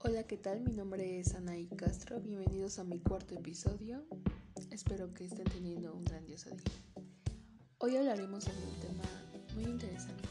Hola, 0.00 0.22
¿qué 0.22 0.36
tal? 0.36 0.60
Mi 0.60 0.70
nombre 0.70 1.18
es 1.18 1.34
Anaí 1.34 1.66
Castro. 1.66 2.20
Bienvenidos 2.20 2.78
a 2.78 2.84
mi 2.84 3.00
cuarto 3.00 3.34
episodio. 3.34 4.04
Espero 4.70 5.12
que 5.12 5.24
estén 5.24 5.46
teniendo 5.46 5.92
un 5.92 6.04
grandioso 6.04 6.50
día. 6.50 7.04
Hoy 7.78 7.96
hablaremos 7.96 8.44
sobre 8.44 8.64
un 8.64 8.78
tema 8.78 9.02
muy 9.56 9.64
interesante 9.64 10.28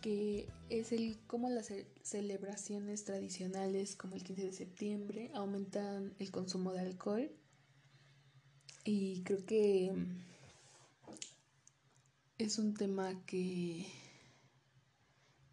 que 0.00 0.48
es 0.70 0.90
el 0.90 1.20
cómo 1.28 1.50
las 1.50 1.72
celebraciones 2.02 3.04
tradicionales 3.04 3.94
como 3.94 4.16
el 4.16 4.24
15 4.24 4.46
de 4.46 4.52
septiembre 4.52 5.30
aumentan 5.34 6.12
el 6.18 6.32
consumo 6.32 6.72
de 6.72 6.80
alcohol. 6.80 7.30
Y 8.84 9.22
creo 9.22 9.46
que 9.46 9.92
es 12.38 12.58
un 12.58 12.74
tema 12.74 13.24
que, 13.24 13.86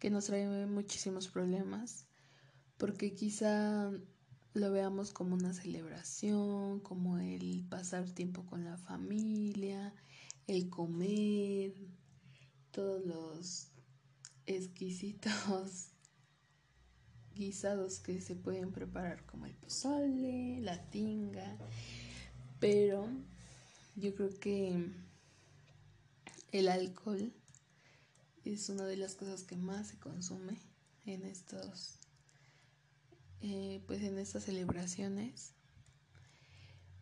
que 0.00 0.10
nos 0.10 0.24
trae 0.24 0.66
muchísimos 0.66 1.28
problemas 1.28 2.09
porque 2.80 3.14
quizá 3.14 3.92
lo 4.54 4.72
veamos 4.72 5.12
como 5.12 5.34
una 5.34 5.52
celebración, 5.52 6.80
como 6.80 7.18
el 7.18 7.66
pasar 7.68 8.08
tiempo 8.08 8.46
con 8.46 8.64
la 8.64 8.78
familia, 8.78 9.94
el 10.46 10.70
comer, 10.70 11.74
todos 12.70 13.04
los 13.04 13.68
exquisitos 14.46 15.90
guisados 17.34 18.00
que 18.00 18.22
se 18.22 18.34
pueden 18.34 18.72
preparar 18.72 19.26
como 19.26 19.44
el 19.44 19.54
pozole, 19.54 20.60
la 20.62 20.82
tinga, 20.88 21.58
pero 22.60 23.06
yo 23.94 24.14
creo 24.14 24.30
que 24.40 24.90
el 26.50 26.68
alcohol 26.68 27.30
es 28.46 28.70
una 28.70 28.86
de 28.86 28.96
las 28.96 29.16
cosas 29.16 29.42
que 29.44 29.56
más 29.56 29.88
se 29.88 29.98
consume 29.98 30.58
en 31.04 31.24
estos 31.24 32.00
eh, 33.42 33.82
pues 33.86 34.02
en 34.02 34.18
estas 34.18 34.44
celebraciones. 34.44 35.52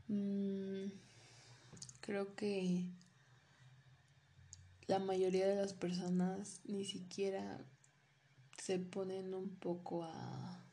Mm, 0.08 0.90
creo 2.00 2.34
que 2.34 2.84
la 4.86 4.98
mayoría 4.98 5.46
de 5.46 5.56
las 5.56 5.74
personas 5.74 6.60
ni 6.64 6.84
siquiera 6.84 7.64
se 8.56 8.78
ponen 8.78 9.34
un 9.34 9.50
poco 9.50 10.04
a, 10.04 10.64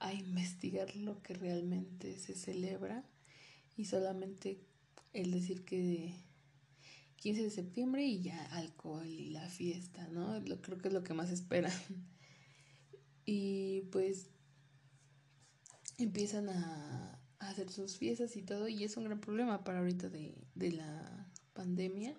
a 0.00 0.12
investigar 0.12 0.94
lo 0.96 1.22
que 1.22 1.34
realmente 1.34 2.18
se 2.18 2.34
celebra 2.34 3.04
y 3.76 3.86
solamente 3.86 4.60
el 5.12 5.30
decir 5.30 5.64
que 5.64 6.14
15 7.16 7.42
de 7.42 7.50
septiembre 7.50 8.04
y 8.04 8.22
ya 8.22 8.44
alcohol 8.56 9.06
y 9.06 9.30
la 9.30 9.48
fiesta, 9.48 10.06
¿no? 10.08 10.38
Lo, 10.40 10.60
creo 10.60 10.78
que 10.78 10.88
es 10.88 10.94
lo 10.94 11.02
que 11.02 11.14
más 11.14 11.30
esperan. 11.30 11.72
Y 13.28 13.80
pues 13.90 14.28
empiezan 15.98 16.48
a, 16.48 17.20
hacer 17.38 17.70
sus 17.70 17.98
fiestas 17.98 18.36
y 18.36 18.42
todo, 18.42 18.66
y 18.66 18.84
es 18.84 18.96
un 18.96 19.04
gran 19.04 19.20
problema 19.20 19.62
para 19.62 19.80
ahorita 19.80 20.08
de, 20.08 20.34
de 20.54 20.72
la 20.72 21.30
pandemia. 21.52 22.16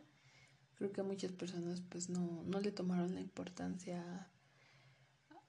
Creo 0.76 0.92
que 0.92 1.02
a 1.02 1.04
muchas 1.04 1.32
personas 1.32 1.82
pues 1.82 2.10
no, 2.10 2.44
no 2.44 2.60
le 2.60 2.72
tomaron 2.72 3.16
la 3.16 3.22
importancia 3.22 4.32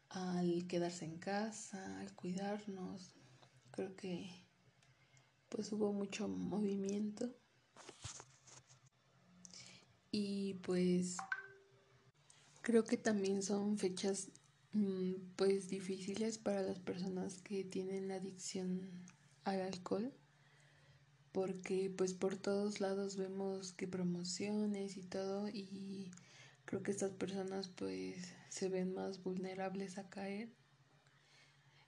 al 0.09 0.67
quedarse 0.67 1.05
en 1.05 1.19
casa, 1.19 2.01
al 2.01 2.15
cuidarnos. 2.15 3.15
Creo 3.71 3.95
que 3.95 4.31
pues 5.49 5.71
hubo 5.73 5.93
mucho 5.93 6.29
movimiento. 6.29 7.31
Y 10.11 10.55
pues 10.55 11.17
creo 12.63 12.85
que 12.85 12.97
también 12.97 13.43
son 13.43 13.79
fechas 13.79 14.29
pues 15.37 15.69
difíciles 15.69 16.39
para 16.39 16.63
las 16.63 16.79
personas 16.79 17.41
que 17.43 17.65
tienen 17.65 18.09
la 18.09 18.17
adicción 18.17 18.89
al 19.45 19.63
alcohol 19.63 20.13
porque 21.33 21.93
pues 21.97 22.15
por 22.15 22.37
todos 22.37 22.81
lados 22.81 23.17
vemos 23.17 23.73
que 23.73 23.87
promociones 23.87 24.97
y 24.97 25.03
todo 25.03 25.49
y 25.49 26.11
creo 26.65 26.83
que 26.83 26.91
estas 26.91 27.13
personas 27.13 27.69
pues 27.69 28.17
se 28.49 28.69
ven 28.69 28.95
más 28.95 29.23
vulnerables 29.23 29.99
a 29.99 30.09
caer. 30.09 30.49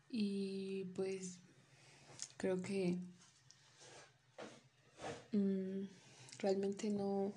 Y 0.09 0.85
pues 0.95 1.39
creo 2.37 2.63
que 2.63 2.99
mm, 5.33 5.83
realmente 6.39 6.91
no 6.91 7.33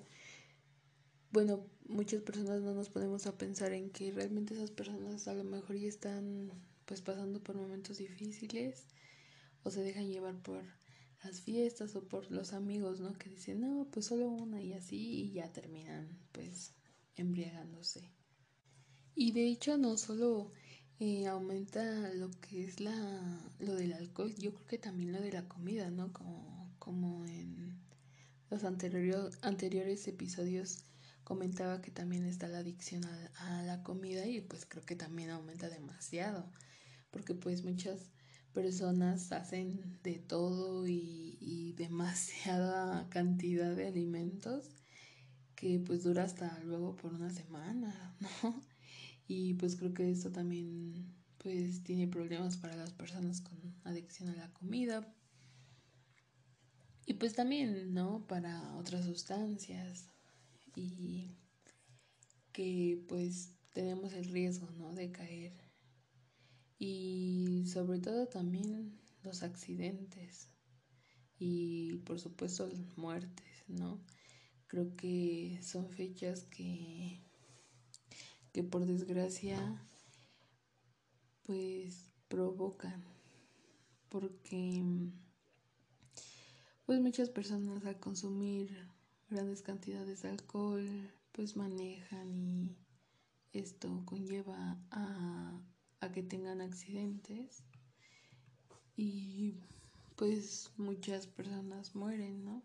bueno, 1.34 1.66
muchas 1.88 2.22
personas 2.22 2.62
no 2.62 2.74
nos 2.74 2.90
ponemos 2.90 3.26
a 3.26 3.36
pensar 3.36 3.72
en 3.72 3.90
que 3.90 4.12
realmente 4.12 4.54
esas 4.54 4.70
personas 4.70 5.26
a 5.26 5.34
lo 5.34 5.42
mejor 5.42 5.74
ya 5.74 5.88
están 5.88 6.52
pues 6.84 7.00
pasando 7.00 7.42
por 7.42 7.56
momentos 7.56 7.98
difíciles 7.98 8.84
o 9.64 9.70
se 9.72 9.82
dejan 9.82 10.06
llevar 10.06 10.36
por 10.42 10.62
las 11.24 11.40
fiestas 11.40 11.96
o 11.96 12.04
por 12.04 12.30
los 12.30 12.52
amigos, 12.52 13.00
¿no? 13.00 13.18
Que 13.18 13.30
dicen, 13.30 13.62
no, 13.62 13.88
pues 13.90 14.06
solo 14.06 14.28
una 14.28 14.62
y 14.62 14.74
así 14.74 14.96
y 14.96 15.32
ya 15.32 15.52
terminan 15.52 16.06
pues 16.30 16.72
embriagándose. 17.16 18.12
Y 19.16 19.32
de 19.32 19.48
hecho 19.48 19.76
no 19.76 19.96
solo 19.96 20.52
eh, 21.00 21.26
aumenta 21.26 22.14
lo 22.14 22.30
que 22.30 22.62
es 22.62 22.78
la, 22.78 22.94
lo 23.58 23.74
del 23.74 23.94
alcohol, 23.94 24.32
yo 24.36 24.54
creo 24.54 24.66
que 24.68 24.78
también 24.78 25.10
lo 25.10 25.20
de 25.20 25.32
la 25.32 25.48
comida, 25.48 25.90
¿no? 25.90 26.12
Como, 26.12 26.72
como 26.78 27.26
en 27.26 27.76
los 28.50 28.62
anteriores 28.62 30.06
episodios 30.06 30.84
comentaba 31.24 31.80
que 31.80 31.90
también 31.90 32.24
está 32.24 32.48
la 32.48 32.58
adicción 32.58 33.04
a, 33.04 33.62
la 33.62 33.82
comida 33.82 34.26
y 34.26 34.40
pues 34.40 34.66
creo 34.66 34.84
que 34.84 34.96
también 34.96 35.30
aumenta 35.30 35.68
demasiado 35.68 36.50
porque 37.10 37.34
pues 37.34 37.64
muchas 37.64 38.10
personas 38.52 39.32
hacen 39.32 39.98
de 40.02 40.18
todo 40.18 40.86
y, 40.86 41.38
y 41.40 41.72
demasiada 41.76 43.08
cantidad 43.08 43.74
de 43.74 43.88
alimentos 43.88 44.70
que 45.56 45.78
pues 45.78 46.02
dura 46.02 46.24
hasta 46.24 46.58
luego 46.64 46.96
por 46.96 47.14
una 47.14 47.30
semana, 47.30 48.16
¿no? 48.42 48.62
Y 49.26 49.54
pues 49.54 49.76
creo 49.76 49.94
que 49.94 50.10
esto 50.10 50.30
también 50.30 51.14
pues 51.38 51.82
tiene 51.82 52.08
problemas 52.08 52.56
para 52.56 52.76
las 52.76 52.92
personas 52.92 53.40
con 53.40 53.58
adicción 53.84 54.30
a 54.30 54.36
la 54.36 54.52
comida. 54.52 55.14
Y 57.06 57.14
pues 57.14 57.34
también, 57.34 57.92
¿no? 57.92 58.26
Para 58.26 58.74
otras 58.76 59.04
sustancias, 59.04 60.08
y 60.74 61.36
que 62.52 63.02
pues 63.08 63.52
tenemos 63.72 64.12
el 64.12 64.26
riesgo, 64.26 64.70
¿no? 64.78 64.92
De 64.94 65.10
caer. 65.10 65.52
Y 66.78 67.64
sobre 67.66 67.98
todo 67.98 68.26
también 68.26 68.98
los 69.22 69.42
accidentes 69.42 70.48
y 71.38 71.96
por 71.98 72.20
supuesto 72.20 72.66
las 72.66 72.96
muertes, 72.96 73.64
¿no? 73.68 74.00
Creo 74.66 74.94
que 74.96 75.58
son 75.62 75.90
fechas 75.90 76.44
que, 76.44 77.20
que 78.52 78.62
por 78.62 78.86
desgracia 78.86 79.82
pues 81.44 82.10
provocan 82.28 83.04
porque 84.08 84.82
pues 86.86 87.00
muchas 87.00 87.30
personas 87.30 87.84
al 87.84 87.98
consumir 87.98 88.93
grandes 89.30 89.62
cantidades 89.62 90.22
de 90.22 90.30
alcohol, 90.30 91.10
pues 91.32 91.56
manejan 91.56 92.32
y 92.32 92.76
esto 93.52 94.02
conlleva 94.04 94.78
a, 94.90 95.60
a 96.00 96.12
que 96.12 96.22
tengan 96.22 96.60
accidentes 96.60 97.64
y 98.96 99.54
pues 100.16 100.70
muchas 100.76 101.26
personas 101.26 101.94
mueren, 101.94 102.44
¿no? 102.44 102.62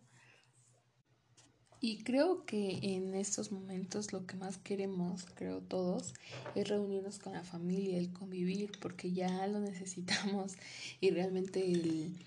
Y 1.82 2.04
creo 2.04 2.46
que 2.46 2.80
en 2.82 3.16
estos 3.16 3.54
momentos 3.54 4.12
lo 4.12 4.26
que 4.26 4.36
más 4.36 4.58
queremos, 4.58 5.26
creo 5.36 5.62
todos, 5.62 6.14
es 6.54 6.68
reunirnos 6.68 7.20
con 7.20 7.34
la 7.34 7.44
familia, 7.44 7.98
el 7.98 8.12
convivir, 8.12 8.72
porque 8.82 9.14
ya 9.14 9.48
lo 9.48 9.60
necesitamos 9.62 10.56
y 11.00 11.12
realmente 11.12 11.72
el, 11.72 12.18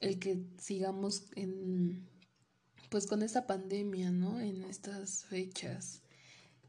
el 0.00 0.18
que 0.18 0.42
sigamos 0.58 1.26
en 1.36 2.04
pues 2.90 3.06
con 3.06 3.22
esta 3.22 3.46
pandemia, 3.46 4.10
¿no? 4.10 4.40
En 4.40 4.62
estas 4.64 5.24
fechas 5.24 6.02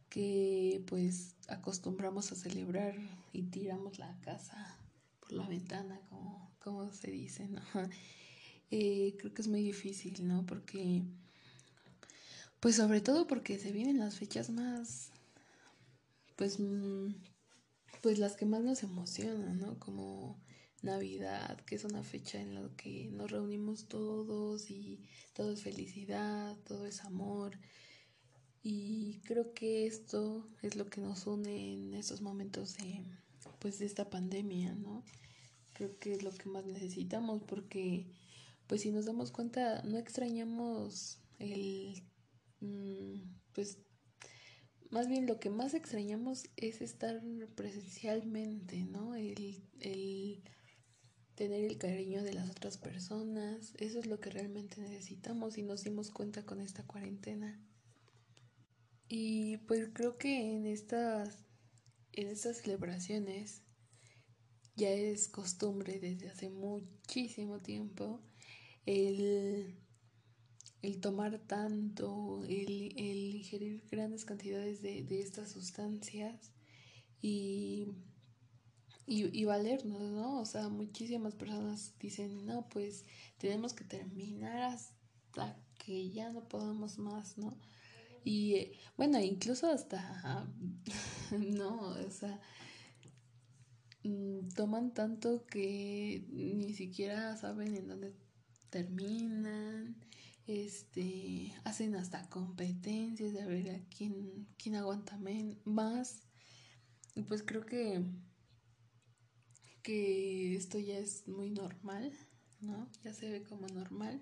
que 0.10 0.84
pues 0.88 1.36
acostumbramos 1.48 2.31
a 2.31 2.36
celebrar 2.36 2.96
y 3.34 3.44
tiramos 3.44 4.00
la 4.00 4.18
casa 4.22 4.78
por 5.19 5.34
la 5.34 5.48
ventana, 5.48 6.00
como, 6.10 6.52
como 6.60 6.92
se 6.92 7.12
dice, 7.12 7.48
¿no? 7.48 7.62
Eh, 8.69 9.16
creo 9.18 9.34
que 9.34 9.42
es 9.42 9.48
muy 9.48 9.64
difícil, 9.64 10.28
¿no? 10.28 10.46
Porque, 10.46 11.02
pues 12.60 12.75
sobre 12.75 13.00
todo 13.00 13.25
porque 13.25 13.58
se 13.60 13.72
vienen 13.72 13.98
las 13.98 14.16
fechas 14.16 14.50
más, 14.50 15.12
pues, 16.36 16.60
mm, 16.60 17.14
pues 18.02 18.19
las 18.19 18.36
que 18.36 18.46
más 18.46 18.64
nos 18.64 18.84
emocionan, 18.84 19.60
¿no? 19.60 19.80
Como 19.80 20.38
Navidad, 20.81 21.62
que 21.62 21.75
es 21.75 21.86
una 21.86 22.04
fecha 22.04 22.42
en 22.42 22.56
la 22.56 22.69
que 22.75 23.10
nos 23.12 23.31
reunimos 23.31 23.88
todos 23.88 24.69
y 24.69 25.00
todo 25.38 25.51
es 25.51 25.62
felicidad, 25.62 26.57
todo 26.66 26.88
es 26.88 27.06
amor. 27.06 27.60
Y 28.63 29.19
creo 29.24 29.54
que 29.54 29.86
esto 29.86 30.50
es 30.63 30.75
lo 30.75 30.89
que 30.89 31.00
nos 31.00 31.28
une 31.28 31.74
en 31.74 31.94
estos 31.94 32.22
momentos 32.22 32.75
de 32.78 33.06
pues 33.60 33.78
de 33.78 33.86
esta 33.86 34.10
pandemia, 34.10 34.74
¿no? 34.74 35.04
Creo 35.74 35.98
que 36.00 36.13
es 36.13 36.24
lo 36.24 36.31
que 36.31 36.50
más 36.50 36.66
necesitamos 36.66 37.44
porque 37.44 38.07
pues 38.66 38.81
si 38.81 38.92
nos 38.92 39.06
damos 39.06 39.31
cuenta 39.31 39.84
no 39.84 40.00
extrañamos 40.00 41.19
el 41.38 42.04
mm, 42.60 43.22
pues 43.54 43.78
más 44.90 45.07
bien 45.07 45.28
lo 45.28 45.40
que 45.40 45.51
más 45.51 45.75
extrañamos 45.75 46.45
es 46.56 46.81
estar 46.81 47.22
presencialmente, 47.54 48.86
¿no? 48.86 49.13
El, 49.16 49.63
el 49.81 50.42
tener 51.38 51.63
el 51.63 51.78
cariño 51.78 52.24
de 52.24 52.34
las 52.34 52.50
otras 52.50 52.80
personas, 52.80 53.74
eso 53.78 54.00
es 54.00 54.07
lo 54.07 54.19
que 54.19 54.31
realmente 54.31 54.81
necesitamos 54.81 55.60
y 55.60 55.62
nos 55.62 55.84
dimos 55.84 56.10
cuenta 56.10 56.44
con 56.44 56.60
esta 56.60 56.84
cuarentena. 56.84 57.62
Y 59.07 59.57
pues 59.68 59.89
creo 59.94 60.18
que 60.18 60.56
en 60.56 60.66
estas, 60.66 61.45
en 62.13 62.28
estas 62.28 62.57
celebraciones 62.57 63.62
ya 64.75 64.89
es 64.89 65.30
costumbre 65.30 66.00
desde 66.00 66.30
hace 66.30 66.50
muchísimo 66.50 67.60
tiempo 67.60 68.19
el, 68.88 69.78
el 70.81 71.00
tomar 71.00 71.38
tanto, 71.45 72.44
el, 72.45 72.94
el, 72.98 73.36
ingerir 73.36 73.83
grandes 73.92 74.25
cantidades 74.25 74.81
de, 74.81 75.04
de 75.04 75.22
estas 75.22 75.51
sustancias 75.51 76.51
y 77.22 77.90
y, 79.07 79.39
y 79.39 79.45
valernos, 79.45 80.01
¿no? 80.01 80.39
O 80.42 80.45
sea, 80.45 80.68
muchísimas 80.68 81.33
personas 81.33 81.94
dicen, 82.00 82.45
no, 82.45 82.68
pues 82.69 83.06
tenemos 83.38 83.74
que 83.74 83.86
terminar 83.86 84.62
hasta 84.63 85.57
que 85.77 86.12
ya 86.12 86.30
no 86.31 86.48
podamos 86.48 87.00
más, 87.00 87.38
¿no? 87.38 87.57
Y 88.25 88.56
eh, 88.56 88.71
bueno, 88.98 89.19
incluso 89.21 89.71
hasta, 89.71 90.45
no, 91.31 91.92
o 91.92 92.12
sea, 92.12 92.42
mm, 94.04 94.50
toman 94.50 94.94
tanto 94.94 95.45
que 95.45 96.25
ni 96.30 96.74
siquiera 96.74 97.38
saben 97.38 97.75
en 97.75 97.88
dónde 97.88 98.13
terminan, 98.69 99.95
este, 100.48 101.54
hacen 101.63 101.95
hasta 101.95 102.27
competencias 102.30 103.33
de 103.33 103.45
ver 103.45 103.69
a 103.69 103.80
quién, 103.95 104.48
quién 104.57 104.75
aguanta 104.75 105.18
más. 105.63 106.24
Y 107.15 107.24
pues 107.24 107.44
creo 107.44 107.65
que 107.65 108.04
que 109.88 110.54
esto 110.54 110.80
ya 110.80 110.98
es 110.98 111.30
muy 111.30 111.50
normal, 111.50 112.12
¿no? 112.60 112.92
Ya 113.06 113.13
se 113.13 113.30
ve 113.30 113.44
como 113.44 113.68
normal. 113.69 114.22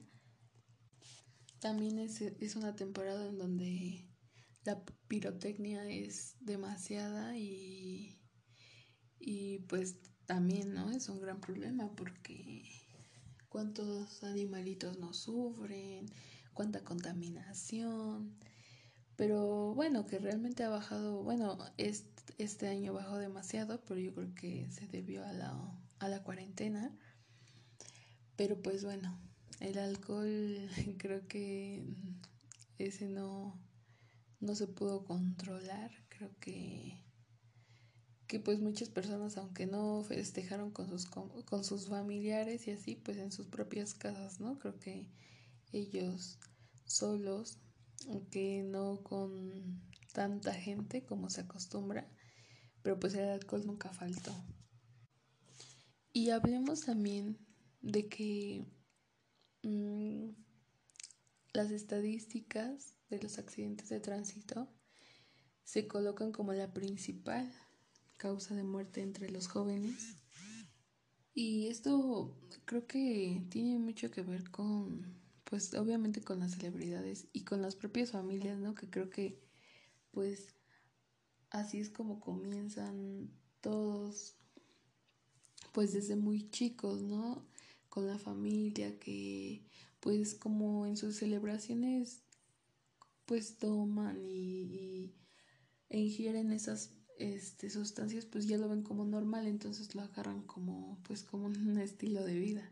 También 1.59 1.97
es, 1.97 2.21
es 2.21 2.55
una 2.55 2.75
temporada 2.75 3.27
en 3.27 3.39
donde 3.39 4.07
la 4.63 4.85
pirotecnia 5.07 5.89
es 5.89 6.35
demasiada 6.39 7.35
y, 7.35 8.21
y 9.19 9.57
pues 9.67 9.95
también, 10.27 10.75
¿no? 10.75 10.91
Es 10.91 11.09
un 11.09 11.19
gran 11.19 11.41
problema 11.41 11.95
porque 11.95 12.61
cuántos 13.49 14.23
animalitos 14.23 14.99
no 14.99 15.13
sufren, 15.13 16.05
cuánta 16.53 16.83
contaminación. 16.83 18.37
Pero 19.15 19.73
bueno, 19.73 20.05
que 20.05 20.19
realmente 20.19 20.63
ha 20.63 20.69
bajado, 20.69 21.23
bueno, 21.23 21.57
es 21.77 22.05
este 22.37 22.67
año 22.67 22.93
bajó 22.93 23.17
demasiado, 23.17 23.81
pero 23.85 23.99
yo 23.99 24.13
creo 24.13 24.33
que 24.35 24.69
se 24.71 24.87
debió 24.87 25.25
a 25.25 25.33
la, 25.33 25.79
a 25.99 26.09
la 26.09 26.23
cuarentena. 26.23 26.97
Pero 28.35 28.61
pues 28.61 28.83
bueno, 28.83 29.17
el 29.59 29.77
alcohol 29.77 30.69
creo 30.97 31.27
que 31.27 31.83
ese 32.77 33.07
no, 33.07 33.59
no 34.39 34.55
se 34.55 34.67
pudo 34.67 35.05
controlar. 35.05 35.91
Creo 36.09 36.31
que, 36.39 37.03
que 38.27 38.39
pues 38.39 38.59
muchas 38.59 38.89
personas, 38.89 39.37
aunque 39.37 39.65
no 39.65 40.03
festejaron 40.03 40.71
con 40.71 40.89
sus, 40.89 41.05
con 41.05 41.63
sus 41.63 41.87
familiares 41.87 42.67
y 42.67 42.71
así, 42.71 42.95
pues 42.95 43.17
en 43.17 43.31
sus 43.31 43.47
propias 43.47 43.93
casas, 43.93 44.39
¿no? 44.39 44.59
Creo 44.59 44.77
que 44.79 45.09
ellos 45.71 46.39
solos, 46.85 47.59
aunque 48.09 48.63
no 48.63 49.01
con 49.03 49.81
tanta 50.13 50.53
gente 50.53 51.05
como 51.05 51.29
se 51.29 51.41
acostumbra, 51.41 52.09
pero 52.85 52.99
pues 52.99 53.15
el 53.15 53.27
alcohol 53.29 53.65
nunca 53.65 53.89
faltó. 53.89 54.31
Y 56.13 56.29
hablemos 56.29 56.81
también 56.81 57.35
de 57.81 58.07
que 58.07 58.63
mm, 59.63 60.29
las 61.53 61.71
estadísticas 61.71 62.95
de 63.09 63.23
los 63.23 63.39
accidentes 63.39 63.89
de 63.89 63.99
tránsito 63.99 64.69
se 65.63 65.87
colocan 65.87 66.31
como 66.31 66.53
la 66.53 66.75
principal 66.75 67.51
causa 68.17 68.53
de 68.53 68.61
muerte 68.61 69.01
entre 69.01 69.31
los 69.31 69.47
jóvenes. 69.47 70.17
Y 71.33 71.69
esto 71.69 72.37
creo 72.65 72.85
que 72.85 73.47
tiene 73.49 73.79
mucho 73.79 74.11
que 74.11 74.21
ver 74.21 74.51
con, 74.51 75.19
pues 75.43 75.73
obviamente 75.73 76.21
con 76.21 76.39
las 76.39 76.51
celebridades 76.51 77.25
y 77.33 77.45
con 77.45 77.63
las 77.63 77.75
propias 77.75 78.11
familias, 78.11 78.59
¿no? 78.59 78.75
Que 78.75 78.87
creo 78.91 79.09
que, 79.09 79.41
pues, 80.11 80.54
así 81.55 81.79
es 81.79 81.89
como 81.89 82.19
comienzan 82.19 83.31
todos, 83.61 84.35
pues 85.71 85.93
desde 85.93 86.15
muy 86.15 86.49
chicos, 86.49 87.01
¿no? 87.01 87.45
Con 87.89 88.07
la 88.07 88.17
familia 88.17 88.99
que 88.99 89.63
pues 89.99 90.35
como 90.35 90.85
en 90.85 90.97
sus 90.97 91.15
celebraciones 91.15 92.21
pues 93.25 93.57
toman 93.57 94.29
y, 94.29 95.15
ingieren 95.89 96.51
esas 96.51 96.91
este, 97.17 97.69
sustancias 97.69 98.25
pues 98.25 98.47
ya 98.47 98.57
lo 98.57 98.69
ven 98.69 98.83
como 98.83 99.05
normal 99.05 99.47
entonces 99.47 99.95
lo 99.95 100.01
agarran 100.01 100.43
como 100.43 100.99
pues 101.07 101.23
como 101.23 101.45
un 101.45 101.77
estilo 101.79 102.23
de 102.23 102.37
vida 102.37 102.71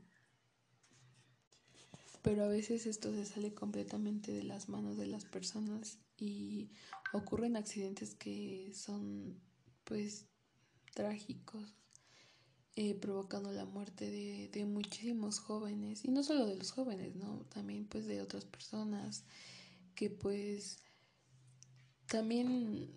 pero 2.24 2.46
a 2.46 2.48
veces 2.48 2.88
esto 2.88 3.14
se 3.14 3.26
sale 3.26 3.54
completamente 3.54 4.32
de 4.32 4.44
las 4.44 4.70
manos 4.70 4.98
de 4.98 5.06
las 5.06 5.26
personas 5.26 6.00
y 6.18 6.72
ocurren 7.12 7.58
accidentes 7.58 8.16
que 8.16 8.72
son 8.74 9.40
pues 9.84 10.26
trágicos 10.96 11.76
eh, 12.76 12.96
provocando 12.96 13.52
la 13.52 13.66
muerte 13.66 14.10
de, 14.10 14.50
de, 14.52 14.66
muchísimos 14.66 15.38
jóvenes 15.40 16.06
y 16.06 16.12
no 16.12 16.24
solo 16.24 16.48
de 16.48 16.56
los 16.56 16.72
jóvenes 16.72 17.16
no 17.16 17.46
también 17.54 17.86
pues 17.86 18.08
de 18.08 18.22
otras 18.22 18.46
personas 18.46 19.26
que 19.94 20.10
pues 20.10 20.80
también 22.08 22.90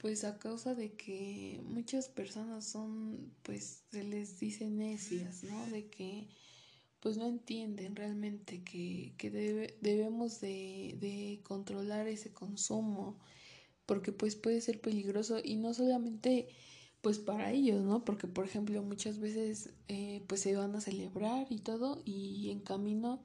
pues 0.00 0.22
a 0.24 0.38
causa 0.38 0.74
de 0.74 0.94
que 0.94 1.60
muchas 1.64 2.08
personas 2.08 2.64
son 2.64 3.34
pues 3.42 3.82
se 3.90 4.04
les 4.04 4.38
dice 4.38 4.70
necias 4.70 5.42
no 5.42 5.66
de 5.66 5.88
que 5.88 6.28
pues 7.04 7.18
no 7.18 7.26
entienden 7.26 7.96
realmente 7.96 8.64
que, 8.64 9.12
que 9.18 9.30
debemos 9.30 10.40
de, 10.40 10.96
de, 10.98 11.40
controlar 11.42 12.08
ese 12.08 12.32
consumo 12.32 13.18
porque 13.84 14.10
pues 14.10 14.36
puede 14.36 14.62
ser 14.62 14.80
peligroso 14.80 15.38
y 15.44 15.56
no 15.56 15.74
solamente 15.74 16.48
pues 17.02 17.18
para 17.18 17.52
ellos, 17.52 17.84
¿no? 17.84 18.06
Porque 18.06 18.26
por 18.26 18.46
ejemplo 18.46 18.82
muchas 18.82 19.18
veces 19.18 19.74
eh, 19.88 20.24
pues 20.28 20.40
se 20.40 20.56
van 20.56 20.74
a 20.76 20.80
celebrar 20.80 21.46
y 21.50 21.58
todo 21.58 22.00
y 22.06 22.48
en 22.48 22.60
camino 22.60 23.22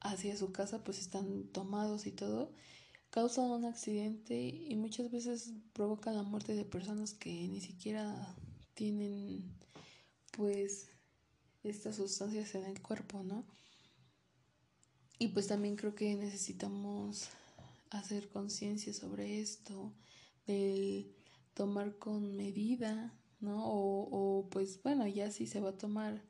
hacia 0.00 0.36
su 0.36 0.50
casa 0.50 0.82
pues 0.82 0.98
están 0.98 1.44
tomados 1.44 2.08
y 2.08 2.10
todo, 2.10 2.50
causan 3.10 3.52
un 3.52 3.66
accidente 3.66 4.48
y 4.48 4.74
muchas 4.74 5.12
veces 5.12 5.52
provocan 5.74 6.16
la 6.16 6.24
muerte 6.24 6.56
de 6.56 6.64
personas 6.64 7.14
que 7.14 7.30
ni 7.46 7.60
siquiera 7.60 8.34
tienen 8.74 9.44
pues 10.32 10.93
estas 11.64 11.96
sustancias 11.96 12.54
en 12.54 12.64
el 12.64 12.80
cuerpo, 12.80 13.22
¿no? 13.22 13.46
Y 15.18 15.28
pues 15.28 15.46
también 15.46 15.76
creo 15.76 15.94
que 15.94 16.14
necesitamos 16.16 17.28
hacer 17.90 18.28
conciencia 18.28 18.92
sobre 18.92 19.40
esto, 19.40 19.94
del 20.46 21.14
tomar 21.54 21.98
con 21.98 22.36
medida, 22.36 23.14
¿no? 23.40 23.62
O, 23.64 24.48
pues 24.50 24.82
bueno, 24.82 25.06
ya 25.06 25.30
si 25.30 25.46
se 25.46 25.60
va 25.60 25.70
a 25.70 25.78
tomar 25.78 26.22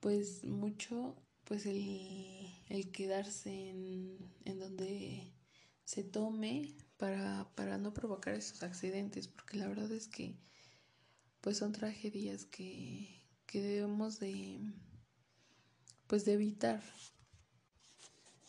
pues 0.00 0.44
mucho, 0.44 1.16
pues 1.44 1.64
el, 1.66 2.46
el 2.68 2.92
quedarse 2.92 3.70
en, 3.70 4.18
en, 4.44 4.58
donde 4.58 5.32
se 5.84 6.04
tome 6.04 6.74
para, 6.98 7.50
para 7.54 7.78
no 7.78 7.94
provocar 7.94 8.34
esos 8.34 8.62
accidentes, 8.62 9.28
porque 9.28 9.56
la 9.56 9.66
verdad 9.66 9.90
es 9.90 10.08
que 10.08 10.36
pues 11.40 11.56
son 11.56 11.72
tragedias 11.72 12.44
que, 12.44 13.23
que 13.54 13.62
debemos 13.62 14.18
de 14.18 14.58
pues 16.08 16.24
de 16.24 16.32
evitar. 16.32 16.82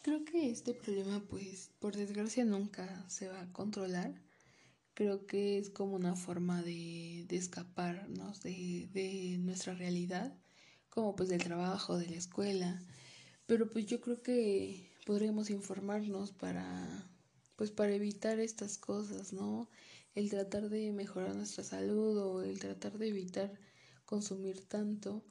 Creo 0.01 0.25
que 0.25 0.49
este 0.49 0.73
problema 0.73 1.23
pues 1.29 1.69
por 1.77 1.95
desgracia 1.95 2.43
nunca 2.43 3.07
se 3.07 3.27
va 3.27 3.39
a 3.39 3.53
controlar. 3.53 4.19
Creo 4.95 5.27
que 5.27 5.59
es 5.59 5.69
como 5.69 5.95
una 5.95 6.15
forma 6.15 6.63
de, 6.63 7.23
de 7.27 7.35
escaparnos 7.35 8.41
de, 8.41 8.89
de 8.93 9.37
nuestra 9.37 9.75
realidad, 9.75 10.35
como 10.89 11.15
pues 11.15 11.29
del 11.29 11.43
trabajo, 11.43 11.99
de 11.99 12.07
la 12.07 12.15
escuela. 12.15 12.81
Pero 13.45 13.69
pues 13.69 13.85
yo 13.85 14.01
creo 14.01 14.23
que 14.23 14.91
podríamos 15.05 15.51
informarnos 15.51 16.31
para 16.31 17.07
pues 17.55 17.69
para 17.69 17.93
evitar 17.93 18.39
estas 18.39 18.79
cosas, 18.79 19.33
¿no? 19.33 19.69
el 20.15 20.29
tratar 20.29 20.69
de 20.69 20.91
mejorar 20.93 21.35
nuestra 21.35 21.63
salud 21.63 22.17
o 22.17 22.41
el 22.41 22.59
tratar 22.59 22.97
de 22.97 23.09
evitar 23.09 23.53
consumir 24.05 24.65
tanto 24.67 25.23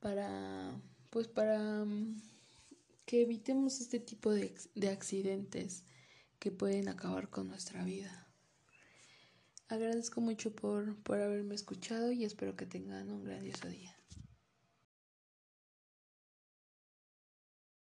para 0.00 0.80
pues 1.10 1.26
para 1.28 1.84
mm, 1.84 2.22
que 3.04 3.22
evitemos 3.22 3.80
este 3.80 3.98
tipo 3.98 4.30
de, 4.30 4.54
de 4.74 4.88
accidentes 4.88 5.84
que 6.38 6.50
pueden 6.50 6.88
acabar 6.88 7.28
con 7.28 7.48
nuestra 7.48 7.84
vida. 7.84 8.28
Agradezco 9.68 10.20
mucho 10.20 10.54
por, 10.54 10.96
por 11.02 11.20
haberme 11.20 11.54
escuchado 11.54 12.12
y 12.12 12.24
espero 12.24 12.56
que 12.56 12.66
tengan 12.66 13.10
un 13.10 13.24
grandioso 13.24 13.68
día. 13.68 13.99